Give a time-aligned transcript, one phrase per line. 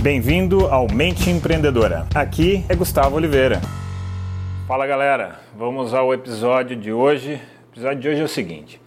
[0.00, 2.06] Bem-vindo ao Mente Empreendedora.
[2.14, 3.60] Aqui é Gustavo Oliveira.
[4.68, 7.32] Fala galera, vamos ao episódio de hoje.
[7.34, 8.80] O episódio de hoje é o seguinte: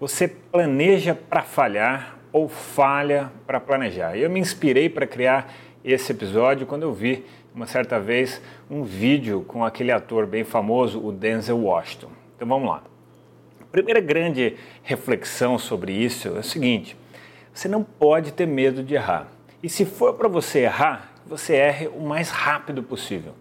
[0.00, 4.16] você planeja para falhar ou falha para planejar?
[4.16, 5.52] Eu me inspirei para criar
[5.84, 8.40] esse episódio quando eu vi uma certa vez
[8.70, 12.08] um vídeo com aquele ator bem famoso, o Denzel Washington.
[12.36, 12.82] Então vamos lá.
[13.60, 16.96] A primeira grande reflexão sobre isso é o seguinte:
[17.52, 19.28] você não pode ter medo de errar.
[19.64, 23.32] E se for para você errar, você erre o mais rápido possível.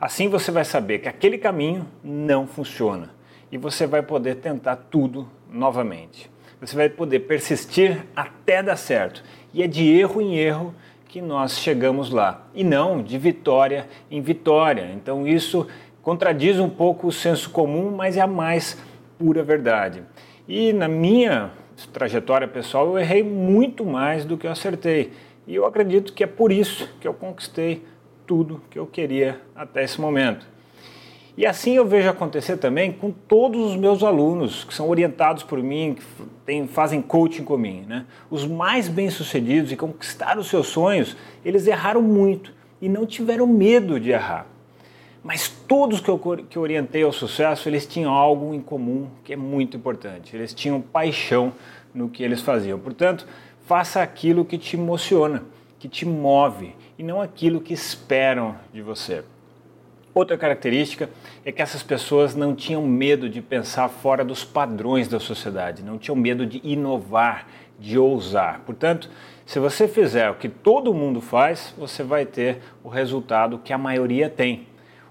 [0.00, 3.10] Assim você vai saber que aquele caminho não funciona
[3.50, 6.30] e você vai poder tentar tudo novamente.
[6.58, 9.22] Você vai poder persistir até dar certo.
[9.52, 10.74] E é de erro em erro
[11.06, 14.90] que nós chegamos lá e não de vitória em vitória.
[14.94, 15.66] Então isso
[16.00, 18.78] contradiz um pouco o senso comum, mas é a mais
[19.18, 20.02] pura verdade.
[20.48, 21.50] E na minha
[21.92, 25.12] trajetória pessoal eu errei muito mais do que eu acertei.
[25.46, 27.84] E eu acredito que é por isso que eu conquistei
[28.26, 30.46] tudo que eu queria até esse momento.
[31.36, 35.62] E assim eu vejo acontecer também com todos os meus alunos que são orientados por
[35.62, 36.02] mim, que
[36.44, 37.88] tem, fazem coaching comigo.
[37.88, 38.04] Né?
[38.30, 43.98] Os mais bem-sucedidos e conquistaram os seus sonhos, eles erraram muito e não tiveram medo
[43.98, 44.46] de errar.
[45.24, 49.36] Mas todos que eu que orientei ao sucesso, eles tinham algo em comum que é
[49.36, 50.34] muito importante.
[50.34, 51.52] Eles tinham paixão
[51.94, 52.78] no que eles faziam.
[52.78, 53.26] Portanto,
[53.66, 55.44] faça aquilo que te emociona,
[55.78, 59.24] que te move e não aquilo que esperam de você.
[60.14, 61.08] Outra característica
[61.42, 65.96] é que essas pessoas não tinham medo de pensar fora dos padrões da sociedade, não
[65.96, 67.46] tinham medo de inovar,
[67.78, 68.60] de ousar.
[68.66, 69.08] Portanto,
[69.46, 73.78] se você fizer o que todo mundo faz, você vai ter o resultado que a
[73.78, 74.66] maioria tem.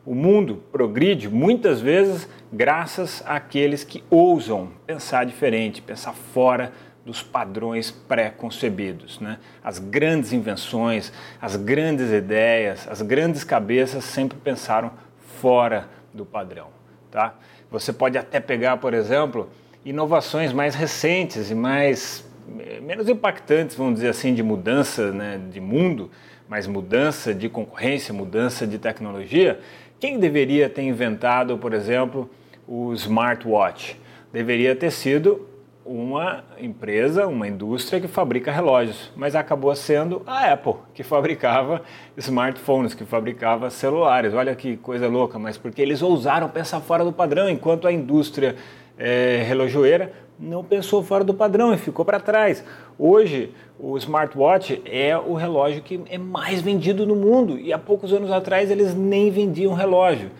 [0.06, 6.72] O mundo progride muitas vezes graças àqueles que ousam pensar diferente, pensar fora
[7.06, 9.20] dos padrões pré-concebidos.
[9.20, 9.40] Né?
[9.64, 14.92] As grandes invenções, as grandes ideias, as grandes cabeças sempre pensaram
[15.40, 16.68] fora do padrão.
[17.10, 17.36] Tá?
[17.70, 19.50] Você pode até pegar, por exemplo,
[19.84, 22.26] inovações mais recentes e mais
[22.60, 26.12] eh, menos impactantes, vamos dizer assim, de mudança né, de mundo,
[26.48, 29.60] mas mudança de concorrência, mudança de tecnologia.
[30.00, 32.30] Quem deveria ter inventado, por exemplo,
[32.68, 34.00] o smartwatch?
[34.32, 35.48] Deveria ter sido
[35.86, 41.82] uma empresa, uma indústria que fabrica relógios, mas acabou sendo a Apple, que fabricava
[42.18, 44.34] smartphones, que fabricava celulares.
[44.34, 48.56] Olha que coisa louca, mas porque eles ousaram pensar fora do padrão, enquanto a indústria
[48.98, 52.64] é, relojoeira não pensou fora do padrão e ficou para trás.
[52.98, 58.12] Hoje, o smartwatch é o relógio que é mais vendido no mundo e há poucos
[58.12, 60.32] anos atrás eles nem vendiam relógio.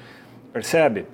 [0.52, 1.06] Percebe?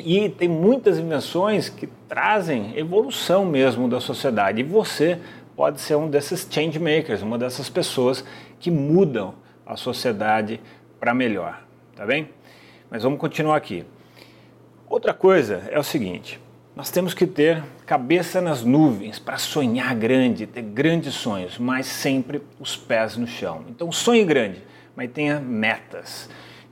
[0.00, 4.60] E tem muitas invenções que trazem evolução mesmo da sociedade.
[4.60, 5.18] E você
[5.56, 8.24] pode ser um desses change makers, uma dessas pessoas
[8.58, 9.34] que mudam
[9.64, 10.60] a sociedade
[10.98, 11.62] para melhor,
[11.94, 12.28] tá bem?
[12.90, 13.84] Mas vamos continuar aqui.
[14.88, 16.40] Outra coisa é o seguinte:
[16.74, 22.42] nós temos que ter cabeça nas nuvens para sonhar grande, ter grandes sonhos, mas sempre
[22.58, 23.64] os pés no chão.
[23.68, 24.62] Então sonhe grande,
[24.96, 26.28] mas tenha metas.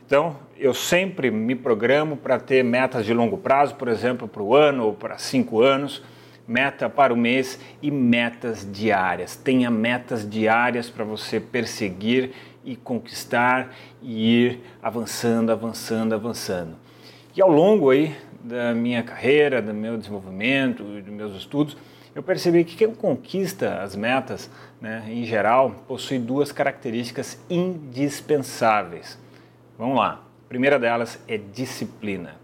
[0.09, 4.57] Então, eu sempre me programo para ter metas de longo prazo, por exemplo, para o
[4.57, 6.03] ano ou para cinco anos,
[6.47, 9.37] meta para o mês e metas diárias.
[9.37, 12.31] Tenha metas diárias para você perseguir
[12.65, 16.77] e conquistar e ir avançando, avançando, avançando.
[17.37, 21.77] E ao longo aí da minha carreira, do meu desenvolvimento, dos meus estudos,
[22.15, 29.19] eu percebi que quem conquista as metas, né, em geral, possui duas características indispensáveis.
[29.79, 30.25] Vamos lá.
[30.45, 32.35] A primeira delas é disciplina.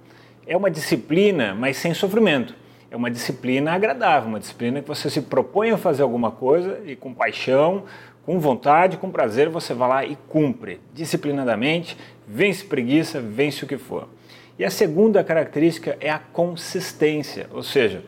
[0.47, 2.55] É uma disciplina, mas sem sofrimento.
[2.91, 6.95] É uma disciplina agradável, uma disciplina que você se propõe a fazer alguma coisa e
[6.95, 7.87] com paixão,
[8.25, 13.79] com vontade, com prazer, você vai lá e cumpre disciplinadamente, vence preguiça, vence o que
[13.79, 14.09] for.
[14.57, 18.05] E a segunda característica é a consistência, ou seja,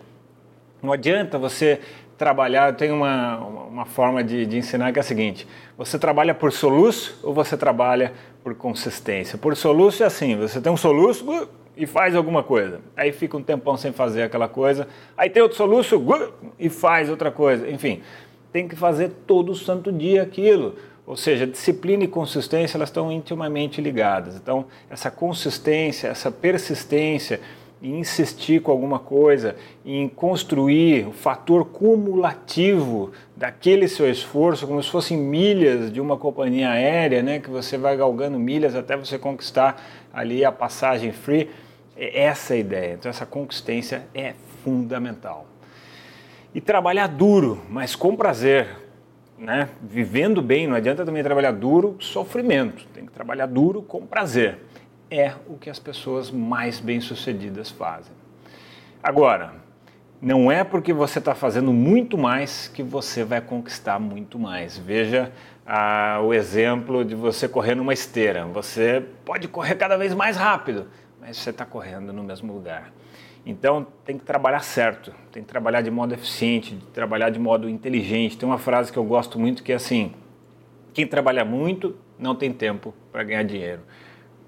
[0.80, 1.80] não adianta você
[2.16, 5.46] trabalhar, tem uma, uma forma de, de ensinar que é a seguinte:
[5.76, 9.38] você trabalha por soluço ou você trabalha por consistência?
[9.38, 13.36] Por soluço é assim: você tem um soluço uh, e faz alguma coisa, aí fica
[13.36, 17.70] um tempão sem fazer aquela coisa, aí tem outro soluço uh, e faz outra coisa,
[17.70, 18.02] enfim,
[18.52, 20.74] tem que fazer todo santo dia aquilo.
[21.06, 24.34] Ou seja, disciplina e consistência elas estão intimamente ligadas.
[24.34, 27.40] Então, essa consistência, essa persistência,
[27.82, 34.90] em insistir com alguma coisa, em construir o fator cumulativo daquele seu esforço, como se
[34.90, 39.82] fossem milhas de uma companhia aérea, né, que você vai galgando milhas até você conquistar
[40.12, 41.50] ali a passagem free.
[41.96, 42.94] É essa a ideia.
[42.94, 44.34] Então essa consistência é
[44.64, 45.46] fundamental.
[46.54, 48.68] E trabalhar duro, mas com prazer,
[49.38, 52.86] né, vivendo bem, não adianta também trabalhar duro, sofrimento.
[52.94, 54.58] Tem que trabalhar duro com prazer.
[55.10, 58.12] É o que as pessoas mais bem-sucedidas fazem.
[59.02, 59.54] Agora,
[60.20, 64.76] não é porque você está fazendo muito mais que você vai conquistar muito mais.
[64.76, 65.32] Veja
[65.64, 68.44] ah, o exemplo de você correr numa esteira.
[68.46, 70.88] Você pode correr cada vez mais rápido,
[71.20, 72.92] mas você está correndo no mesmo lugar.
[73.44, 78.36] Então tem que trabalhar certo, tem que trabalhar de modo eficiente, trabalhar de modo inteligente.
[78.36, 80.12] Tem uma frase que eu gosto muito que é assim:
[80.92, 83.82] quem trabalha muito não tem tempo para ganhar dinheiro.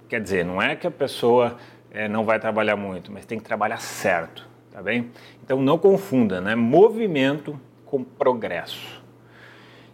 [0.08, 1.58] Quer dizer, não é que a pessoa
[1.90, 5.10] é, não vai trabalhar muito, mas tem que trabalhar certo, tá bem?
[5.44, 6.54] Então não confunda, né?
[6.54, 9.02] Movimento com progresso.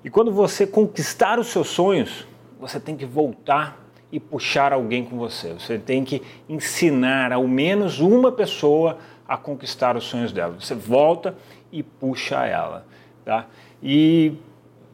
[0.05, 2.27] E quando você conquistar os seus sonhos,
[2.61, 5.53] você tem que voltar e puxar alguém com você.
[5.55, 10.55] Você tem que ensinar ao menos uma pessoa a conquistar os sonhos dela.
[10.61, 11.35] Você volta
[11.73, 12.87] e puxa ela,
[13.25, 13.47] tá?
[13.83, 14.35] E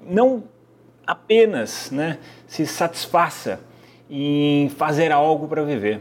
[0.03, 0.45] não
[1.07, 3.61] apenas, né, se satisfaça
[4.11, 6.01] em fazer algo para viver.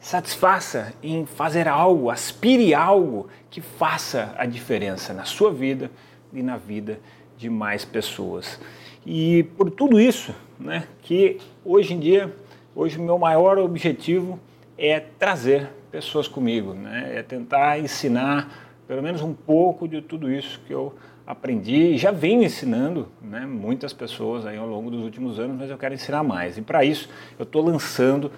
[0.00, 5.90] Satisfaça em fazer algo, aspire algo que faça a diferença na sua vida
[6.32, 7.00] e na vida
[7.36, 8.60] de mais pessoas.
[9.04, 12.32] E por tudo isso, né, que hoje em dia
[12.78, 14.38] Hoje, o meu maior objetivo
[14.76, 17.12] é trazer pessoas comigo, né?
[17.14, 20.94] é tentar ensinar pelo menos um pouco de tudo isso que eu
[21.26, 25.70] aprendi e já venho ensinando né, muitas pessoas aí ao longo dos últimos anos, mas
[25.70, 26.56] eu quero ensinar mais.
[26.56, 28.30] E para isso, eu estou lançando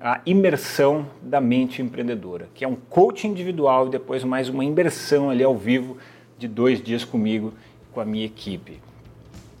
[0.00, 5.30] a imersão da mente empreendedora, que é um coaching individual e depois mais uma imersão
[5.30, 5.96] ali ao vivo
[6.36, 7.54] de dois dias comigo
[7.92, 8.80] com a minha equipe.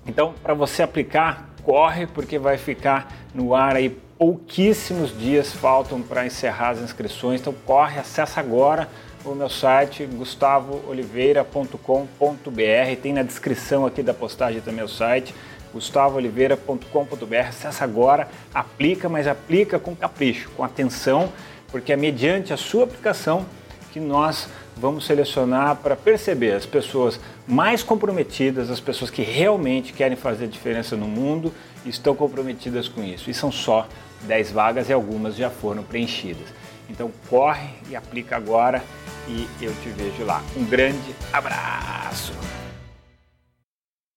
[0.04, 6.26] Então, para você aplicar, corre porque vai ficar no ar aí pouquíssimos dias faltam para
[6.26, 8.88] encerrar as inscrições, então corre, acessa agora
[9.24, 15.32] o meu site gustavooliveira.com.br, tem na descrição aqui da postagem também o site
[15.72, 21.32] gustavooliveira.com.br, acessa agora, aplica, mas aplica com capricho, com atenção,
[21.70, 23.46] porque é mediante a sua aplicação
[23.90, 30.16] que nós vamos selecionar para perceber as pessoas mais comprometidas, as pessoas que realmente querem
[30.16, 31.52] fazer diferença no mundo
[31.84, 33.30] e estão comprometidas com isso.
[33.30, 33.86] E são só
[34.22, 36.46] 10 vagas e algumas já foram preenchidas.
[36.88, 38.82] Então corre e aplica agora
[39.28, 40.42] e eu te vejo lá.
[40.56, 42.32] Um grande abraço!